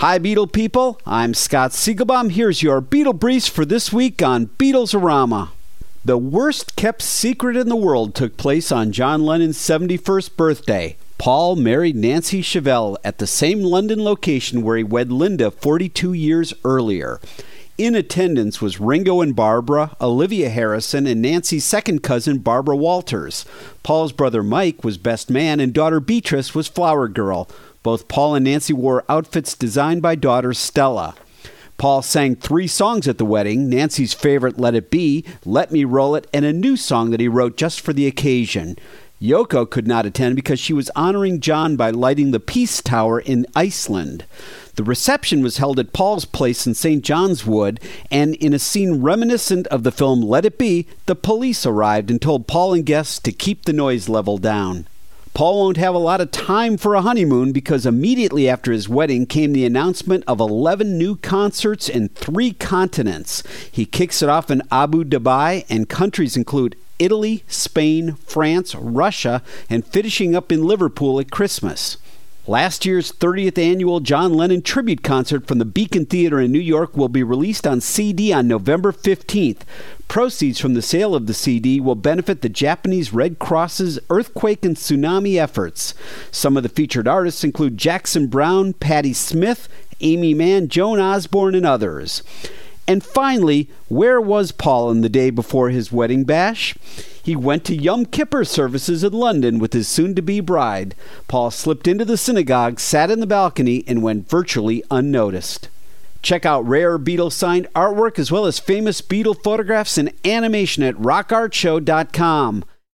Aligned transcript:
Hi, 0.00 0.16
Beetle 0.16 0.46
people. 0.46 0.98
I'm 1.04 1.34
Scott 1.34 1.72
Siegelbaum. 1.72 2.30
Here's 2.30 2.62
your 2.62 2.80
Beetle 2.80 3.12
Briefs 3.12 3.48
for 3.48 3.66
this 3.66 3.92
week 3.92 4.22
on 4.22 4.46
Beatlesorama. 4.46 5.50
The 6.02 6.16
worst 6.16 6.74
kept 6.74 7.02
secret 7.02 7.54
in 7.54 7.68
the 7.68 7.76
world 7.76 8.14
took 8.14 8.38
place 8.38 8.72
on 8.72 8.92
John 8.92 9.26
Lennon's 9.26 9.58
71st 9.58 10.38
birthday. 10.38 10.96
Paul 11.18 11.54
married 11.54 11.96
Nancy 11.96 12.40
Shevell 12.40 12.96
at 13.04 13.18
the 13.18 13.26
same 13.26 13.60
London 13.60 14.02
location 14.02 14.62
where 14.62 14.78
he 14.78 14.82
wed 14.82 15.12
Linda 15.12 15.50
42 15.50 16.14
years 16.14 16.54
earlier. 16.64 17.20
In 17.76 17.94
attendance 17.94 18.60
was 18.60 18.80
Ringo 18.80 19.20
and 19.20 19.36
Barbara, 19.36 19.96
Olivia 20.00 20.48
Harrison, 20.48 21.06
and 21.06 21.20
Nancy's 21.20 21.64
second 21.64 22.02
cousin, 22.02 22.38
Barbara 22.38 22.76
Walters. 22.76 23.44
Paul's 23.82 24.12
brother 24.12 24.42
Mike 24.42 24.82
was 24.82 24.96
best 24.96 25.30
man, 25.30 25.60
and 25.60 25.72
daughter 25.72 26.00
Beatrice 26.00 26.54
was 26.54 26.68
flower 26.68 27.08
girl. 27.08 27.48
Both 27.82 28.08
Paul 28.08 28.34
and 28.34 28.44
Nancy 28.44 28.72
wore 28.72 29.04
outfits 29.08 29.56
designed 29.56 30.02
by 30.02 30.14
daughter 30.14 30.52
Stella. 30.52 31.14
Paul 31.78 32.02
sang 32.02 32.36
three 32.36 32.66
songs 32.66 33.08
at 33.08 33.16
the 33.16 33.24
wedding 33.24 33.70
Nancy's 33.70 34.12
favorite 34.12 34.58
Let 34.58 34.74
It 34.74 34.90
Be, 34.90 35.24
Let 35.46 35.72
Me 35.72 35.84
Roll 35.84 36.14
It, 36.14 36.26
and 36.30 36.44
a 36.44 36.52
new 36.52 36.76
song 36.76 37.10
that 37.10 37.20
he 37.20 37.28
wrote 37.28 37.56
just 37.56 37.80
for 37.80 37.94
the 37.94 38.06
occasion. 38.06 38.76
Yoko 39.18 39.68
could 39.68 39.88
not 39.88 40.04
attend 40.04 40.36
because 40.36 40.60
she 40.60 40.74
was 40.74 40.90
honoring 40.94 41.40
John 41.40 41.76
by 41.76 41.90
lighting 41.90 42.32
the 42.32 42.40
Peace 42.40 42.82
Tower 42.82 43.18
in 43.20 43.46
Iceland. 43.56 44.26
The 44.76 44.84
reception 44.84 45.42
was 45.42 45.56
held 45.56 45.78
at 45.78 45.94
Paul's 45.94 46.26
place 46.26 46.66
in 46.66 46.74
St. 46.74 47.02
John's 47.02 47.46
Wood, 47.46 47.80
and 48.10 48.34
in 48.34 48.52
a 48.52 48.58
scene 48.58 49.00
reminiscent 49.00 49.66
of 49.68 49.82
the 49.82 49.92
film 49.92 50.20
Let 50.20 50.44
It 50.44 50.58
Be, 50.58 50.86
the 51.06 51.14
police 51.14 51.64
arrived 51.64 52.10
and 52.10 52.20
told 52.20 52.46
Paul 52.46 52.74
and 52.74 52.84
guests 52.84 53.18
to 53.20 53.32
keep 53.32 53.64
the 53.64 53.72
noise 53.72 54.06
level 54.06 54.36
down. 54.36 54.86
Paul 55.32 55.60
won't 55.60 55.76
have 55.76 55.94
a 55.94 55.98
lot 55.98 56.20
of 56.20 56.32
time 56.32 56.76
for 56.76 56.94
a 56.94 57.02
honeymoon 57.02 57.52
because 57.52 57.86
immediately 57.86 58.48
after 58.48 58.72
his 58.72 58.88
wedding 58.88 59.26
came 59.26 59.52
the 59.52 59.64
announcement 59.64 60.24
of 60.26 60.40
11 60.40 60.98
new 60.98 61.16
concerts 61.16 61.88
in 61.88 62.08
three 62.08 62.52
continents. 62.52 63.42
He 63.70 63.86
kicks 63.86 64.22
it 64.22 64.28
off 64.28 64.50
in 64.50 64.62
Abu 64.70 65.04
Dhabi, 65.04 65.64
and 65.70 65.88
countries 65.88 66.36
include 66.36 66.76
Italy, 66.98 67.44
Spain, 67.48 68.16
France, 68.26 68.74
Russia, 68.74 69.42
and 69.70 69.86
finishing 69.86 70.34
up 70.34 70.52
in 70.52 70.64
Liverpool 70.64 71.18
at 71.20 71.30
Christmas. 71.30 71.96
Last 72.46 72.86
year's 72.86 73.12
30th 73.12 73.58
annual 73.58 74.00
John 74.00 74.32
Lennon 74.32 74.62
tribute 74.62 75.02
concert 75.02 75.46
from 75.46 75.58
the 75.58 75.66
Beacon 75.66 76.06
Theater 76.06 76.40
in 76.40 76.50
New 76.50 76.58
York 76.58 76.96
will 76.96 77.10
be 77.10 77.22
released 77.22 77.66
on 77.66 77.82
CD 77.82 78.32
on 78.32 78.48
November 78.48 78.92
15th. 78.92 79.60
Proceeds 80.08 80.58
from 80.58 80.72
the 80.72 80.80
sale 80.80 81.14
of 81.14 81.26
the 81.26 81.34
CD 81.34 81.80
will 81.80 81.94
benefit 81.94 82.40
the 82.40 82.48
Japanese 82.48 83.12
Red 83.12 83.38
Cross's 83.38 84.00
earthquake 84.08 84.64
and 84.64 84.74
tsunami 84.74 85.36
efforts. 85.36 85.92
Some 86.30 86.56
of 86.56 86.62
the 86.62 86.70
featured 86.70 87.06
artists 87.06 87.44
include 87.44 87.76
Jackson 87.76 88.26
Browne, 88.26 88.72
Patti 88.72 89.12
Smith, 89.12 89.68
Aimee 90.00 90.34
Mann, 90.34 90.68
Joan 90.68 90.98
Osborne, 90.98 91.54
and 91.54 91.66
others. 91.66 92.22
And 92.90 93.04
finally, 93.04 93.68
where 93.86 94.20
was 94.20 94.50
Paul 94.50 94.88
on 94.88 95.00
the 95.00 95.08
day 95.08 95.30
before 95.30 95.70
his 95.70 95.92
wedding 95.92 96.24
bash? 96.24 96.74
He 97.22 97.36
went 97.36 97.64
to 97.66 97.76
Yom 97.76 98.04
Kippur 98.04 98.44
services 98.44 99.04
in 99.04 99.12
London 99.12 99.60
with 99.60 99.74
his 99.74 99.86
soon 99.86 100.16
to 100.16 100.22
be 100.22 100.40
bride. 100.40 100.96
Paul 101.28 101.52
slipped 101.52 101.86
into 101.86 102.04
the 102.04 102.16
synagogue, 102.16 102.80
sat 102.80 103.08
in 103.08 103.20
the 103.20 103.28
balcony, 103.28 103.84
and 103.86 104.02
went 104.02 104.28
virtually 104.28 104.82
unnoticed. 104.90 105.68
Check 106.20 106.44
out 106.44 106.66
rare 106.66 106.98
Beatle 106.98 107.30
signed 107.30 107.68
artwork 107.76 108.18
as 108.18 108.32
well 108.32 108.44
as 108.44 108.58
famous 108.58 109.00
Beatle 109.00 109.40
photographs 109.40 109.96
and 109.96 110.12
animation 110.24 110.82
at 110.82 110.96
rockartshow.com. 110.96 112.64